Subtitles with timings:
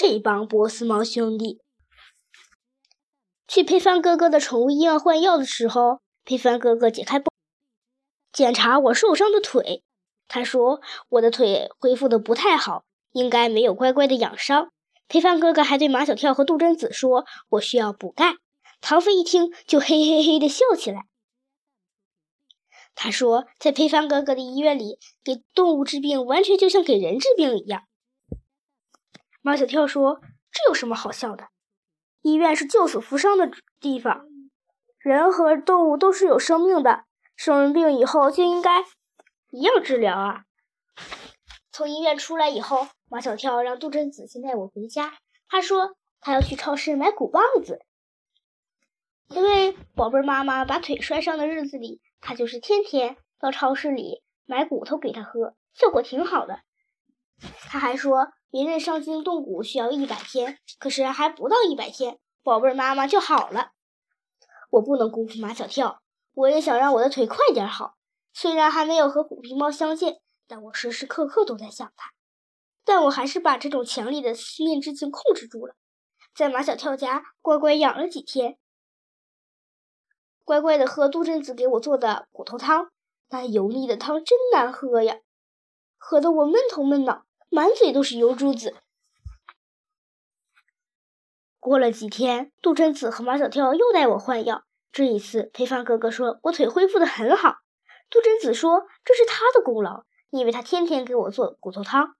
[0.00, 1.60] 这帮波斯猫兄弟。
[3.48, 7.26] 去佩凡哥哥的宠物医院换药的时候，佩凡哥哥解开包，
[8.32, 9.82] 检查我受伤的腿。
[10.28, 14.70] 他说我的腿恢复的不太好，应该没有乖乖的养伤。
[15.08, 18.36] 佩凡哥哥还对马小跳和杜真子说：“我需要补钙。”
[18.80, 21.08] 唐飞一听就嘿嘿嘿的笑起来。
[22.94, 27.87] 他说，在佩帆哥哥的医院里，给动物治病完全就像给人治病一样。
[29.40, 30.20] 马小跳说
[30.50, 31.48] ：“这有什么好笑的？”
[32.20, 34.26] 医院是救死扶伤的地方，
[34.98, 37.04] 人和动物都是有生命的，
[37.36, 38.84] 生完病以后就应该
[39.50, 40.44] 一样治疗啊。
[41.70, 45.16] 从医院出来以后，马小跳让杜真子先带我回家。
[45.48, 47.86] 他说他要去超市买鼓棒子，
[49.28, 56.60] 因为宝贝妈妈把腿摔伤的日子里，他就是天天到超市里买骨头给他喝，效果挺好的。
[57.60, 58.32] 他还说。
[58.50, 63.72] 别人伤筋动骨需要一百天，可是还不到一百天，宝贝儿妈妈就好了。
[64.70, 66.02] 我不能辜负马小跳，
[66.34, 67.96] 我也想让我的腿快点好。
[68.32, 72.12] 虽然还没有和虎皮猫相见，但我时时刻刻都在想他。
[72.84, 75.74] 但我还是把这种强烈的思念之情控制住了，
[76.34, 78.58] 在马小跳家乖乖养了几天，
[80.44, 82.90] 乖乖的喝杜真子给我做的骨头汤。
[83.28, 85.18] 那油腻的汤真难喝呀，
[85.98, 87.26] 喝得我闷头闷脑。
[87.50, 88.74] 满嘴都是油珠子。
[91.58, 94.64] 过了几天，杜真子和马小跳又带我换药。
[94.90, 97.56] 这一次，裴帆哥哥说我腿恢复的很好。
[98.10, 102.14] 杜真子说这是他的功劳，因为他天天给我做骨头汤。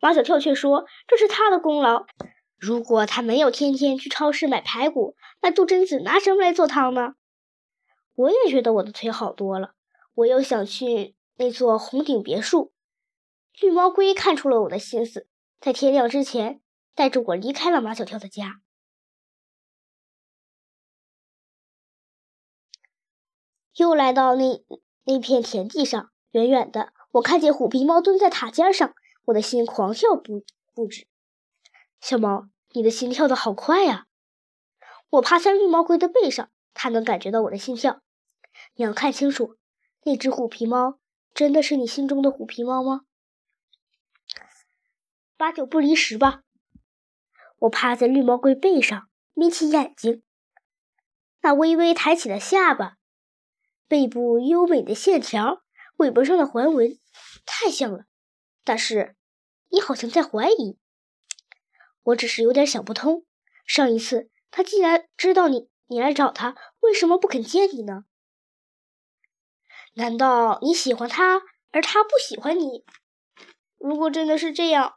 [0.00, 2.06] 马小跳却说这是他的功劳，
[2.56, 7.14] 如果他没有天天去超市买排骨，那杜真子拿什么来做汤呢？
[8.14, 9.74] 我也觉得我的腿好多了，
[10.14, 12.72] 我又想去那座红顶别墅。
[13.60, 15.26] 绿毛龟看出了我的心思，
[15.60, 16.60] 在天亮之前
[16.94, 18.60] 带着我离开了马小跳的家。
[23.74, 24.64] 又来到那
[25.04, 28.94] 那片田地上，远远的，我看见虎皮猫蹲在塔尖上，
[29.26, 30.44] 我的心狂跳不
[30.74, 31.06] 不止。
[32.00, 34.06] 小猫，你的心跳的好快呀！
[35.10, 38.02] 我趴在绿毛龟的背上，它能感觉到我的心跳。
[38.74, 39.56] 你要看清楚，
[40.04, 40.98] 那只虎皮猫
[41.34, 43.02] 真的是你心中的虎皮猫吗？
[45.38, 46.42] 八九不离十吧。
[47.60, 50.24] 我趴在绿毛龟背上，眯起眼睛，
[51.42, 52.96] 那微微抬起的下巴，
[53.86, 55.62] 背部优美的线条，
[55.98, 56.98] 尾巴上的环纹，
[57.46, 58.06] 太像了。
[58.64, 59.14] 但是，
[59.68, 60.76] 你好像在怀疑。
[62.02, 63.24] 我只是有点想不通。
[63.64, 68.06] 上一次他既然知道你你来找他，为什么不肯见你呢？
[69.94, 72.84] 难道你喜欢他，而他不喜欢你？
[73.78, 74.96] 如果真的是这样，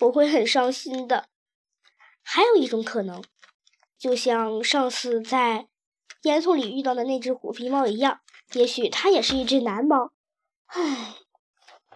[0.00, 1.28] 我会很伤心的。
[2.22, 3.22] 还有一种可能，
[3.98, 5.68] 就像上次在
[6.22, 8.20] 烟囱里遇到的那只虎皮猫一样，
[8.52, 10.12] 也许它也是一只男猫。
[10.66, 11.16] 唉，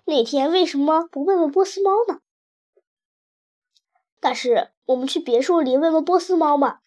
[0.04, 2.20] 那天为什么不问问波斯猫呢？
[4.20, 6.82] 但是我们去别墅里问问波斯猫吧。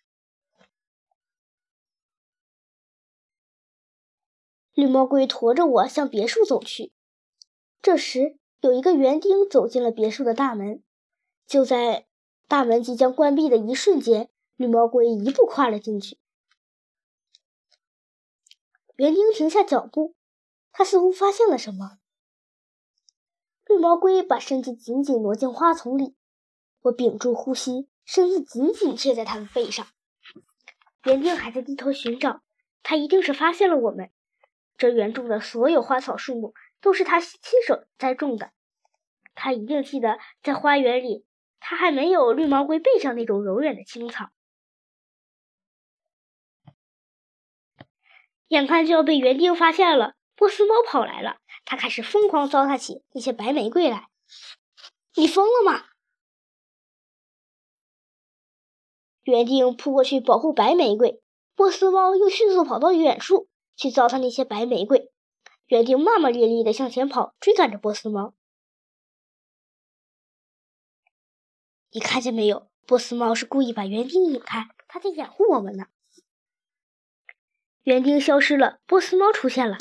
[4.74, 6.94] 绿毛龟驮着我向别墅走去。
[7.82, 10.84] 这时，有一个园丁走进了别墅的大门。
[11.52, 12.08] 就在
[12.48, 16.18] 大门即将关闭的一瞬间，绿毛龟一步跨了进去。
[18.96, 20.16] 园丁停下脚步，
[20.72, 21.98] 他似乎发现了什么。
[23.66, 26.16] 绿毛龟把身子紧紧挪进花丛里，
[26.84, 29.86] 我屏住呼吸，身子紧紧贴在他的背上。
[31.04, 32.44] 园丁还在低头寻找，
[32.82, 34.10] 他一定是发现了我们。
[34.78, 38.54] 这园中的所有花草树木都是他亲手栽种的，
[39.36, 41.26] 他一定记得在花园里。
[41.62, 44.30] 它还没有绿毛龟背上那种柔软的青草，
[48.50, 54.10] 眼看就要被园丁发现了，波斯猫跑来了，它开始疯狂糟蹋起那些白玫瑰来。
[55.16, 55.86] 你疯了吗？
[59.24, 61.22] 园丁扑过去保护白玫瑰，
[61.56, 65.12] 波斯猫又迅速跑到远处去糟蹋那些白玫瑰。
[65.68, 68.34] 园丁骂骂咧咧的向前跑，追赶着波斯猫。
[71.92, 72.70] 你看见没有？
[72.88, 75.86] 波斯猫是故意把园丁引开，它在掩护我们呢。
[77.84, 79.78] 园丁消失了，波斯猫出现了。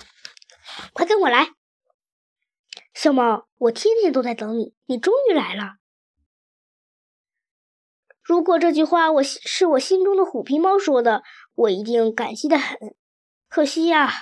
[0.92, 1.50] 快跟我来，
[2.94, 3.48] 小猫！
[3.58, 5.76] 我天天都在等你，你终于来了。
[8.22, 11.22] 如果这句话我是我心中的虎皮猫说的，
[11.54, 12.94] 我一定感激的很。
[13.48, 14.12] 可惜呀，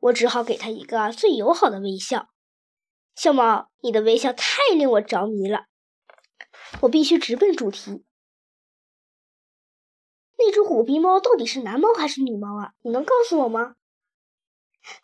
[0.00, 2.28] 我只好给他一个最友好的微笑。
[3.14, 5.66] 小猫，你的微笑太令我着迷了。
[6.82, 8.04] 我必须直奔主题。
[10.38, 12.72] 那只虎皮猫到底是男猫还是女猫啊？
[12.82, 13.74] 你能告诉我吗？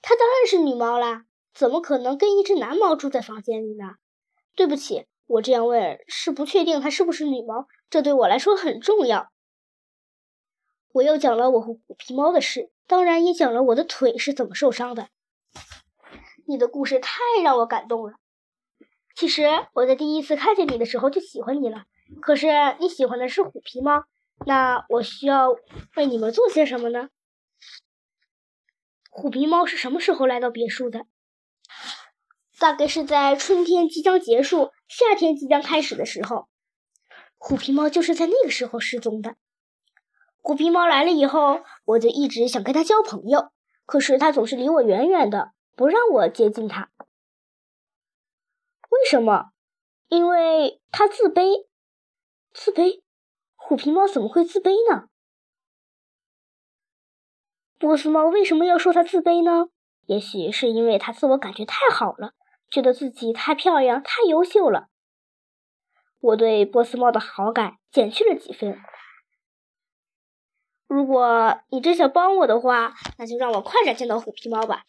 [0.00, 3.96] 它当然是女猫啦，怎么可能跟一只男猫住在房间里呢？
[4.54, 9.30] 对不起，我这样问是不确定它是不是女猫，这对我来说很重要。
[10.92, 15.10] 我又讲了我和虎皮猫的事，当然也讲了我的腿是怎么受伤的。
[16.46, 18.14] 你的故事太让我感动了。
[19.16, 21.84] 其实我在第一次看见你的时候就喜欢你了，
[22.20, 22.48] 可是
[22.80, 24.04] 你喜欢的是虎皮猫，
[24.44, 25.56] 那我需要
[25.96, 27.08] 为你们做些什么呢？
[29.10, 31.06] 虎皮猫是什么时候来到别墅的？
[32.58, 36.48] 大概是在春天即将结束、夏天即将开始的时候。
[37.38, 39.36] 虎皮猫就是在那个时候失踪的。
[40.42, 43.50] 虎皮猫来了以后，我就一直想跟它交朋友，
[43.86, 46.90] 可是它总是离我远远的，不让我接近它。
[49.06, 49.52] 为什么？
[50.08, 51.68] 因为他自卑。
[52.52, 53.02] 自卑？
[53.54, 55.08] 虎皮猫怎么会自卑呢？
[57.78, 59.68] 波斯猫为什么要说它自卑呢？
[60.06, 62.32] 也许是因为它自我感觉太好了，
[62.68, 64.88] 觉得自己太漂亮、太优秀了。
[66.18, 68.76] 我对波斯猫的好感减去了几分。
[70.88, 74.82] 如果你真想帮我的话，那就让我快点见到虎皮猫吧。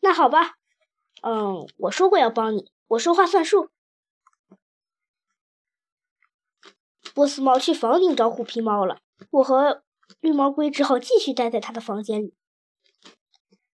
[0.00, 0.56] 那好吧，
[1.22, 3.70] 嗯，我说过要帮你，我说话算数。
[7.14, 9.00] 波斯猫去房顶找虎皮猫了，
[9.30, 9.84] 我和
[10.20, 12.34] 绿毛龟只好继续待在他的房间里。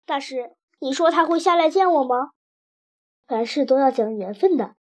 [0.05, 2.33] 大师，你说他会下来见我吗？
[3.27, 4.77] 凡事都要讲缘分的。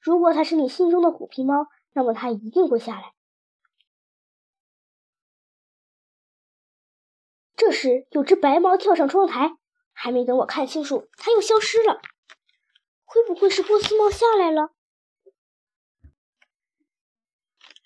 [0.00, 3.14] 如果他是你心中的虎皮猫，那么他一定会下来。
[7.56, 9.56] 这时，有只白猫跳上窗台，
[9.92, 12.00] 还没等我看清楚，它又消失了。
[13.12, 14.72] 会不会是波斯猫下来了？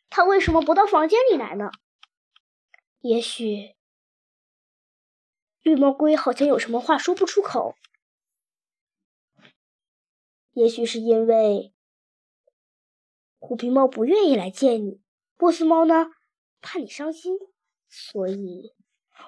[0.08, 1.73] 它为什么不到房间里来呢？
[3.00, 3.75] 也许，
[5.62, 7.75] 绿毛龟好像有什么话说不出口。
[10.52, 11.75] 也许是因为
[13.40, 15.00] 虎皮猫不愿意来见你，
[15.37, 16.12] 波斯猫呢，
[16.61, 17.37] 怕你伤心，
[17.88, 18.72] 所以。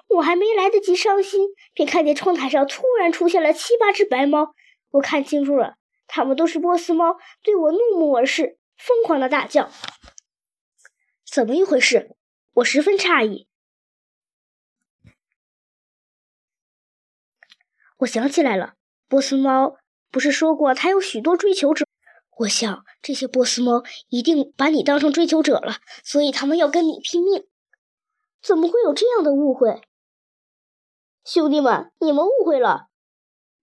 [0.07, 4.55] 我还没来得及伤心，便看见窗台上突然出现了七八只白猫。
[4.91, 5.75] 我看清楚了，
[6.09, 9.69] 它们都是波斯猫，对我怒目而视，疯狂的大叫。
[11.23, 12.15] 怎么一回事？
[12.53, 13.47] 我十分诧异。
[17.99, 18.73] 我想起来了，
[19.07, 19.77] 波斯猫
[20.09, 21.85] 不是说过它有许多追求者？
[22.39, 27.47] 我想这些波斯猫一定把你当成追求者了，所以他们要跟你拼命。
[28.41, 29.81] 怎么会有这样的误会？
[31.23, 32.87] 兄弟们，你们误会了。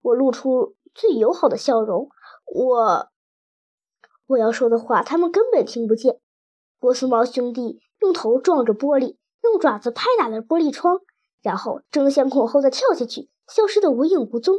[0.02, 2.10] 我露出最友好的笑容。
[2.46, 3.10] 我
[4.26, 6.20] 我要说的话，他们根本听不见。
[6.78, 11.00] 波斯猫兄弟用头撞着玻璃，用爪子拍打了玻璃窗，
[11.42, 14.56] 然后争先恐后的跳下去，消失的无影无踪。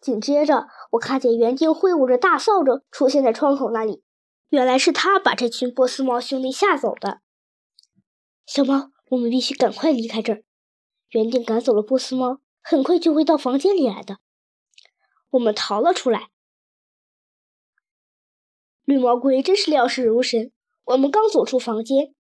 [0.00, 4.02] 紧接着，我看见园丁挥舞着大扫帚出现在窗口那里，
[4.48, 7.20] 原来是他把这群波斯猫兄弟吓走的。
[8.44, 10.42] 小猫，我们必须赶快离开这儿。
[11.10, 14.18] 园丁赶走了波斯猫，很快就会到房间里来的。
[15.32, 16.30] 我们逃了出来。
[18.84, 20.52] 绿毛龟真是料事如神。
[20.84, 22.14] 我们刚走出房间，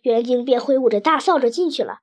[0.00, 2.00] 园丁便挥舞着大扫帚进去了。